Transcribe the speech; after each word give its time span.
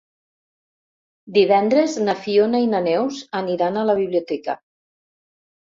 Divendres 1.35 1.99
na 2.07 2.17
Fiona 2.23 2.65
i 2.67 2.73
na 2.73 2.83
Neus 2.89 3.21
aniran 3.43 3.79
a 3.85 3.89
la 3.93 4.01
biblioteca. 4.05 4.59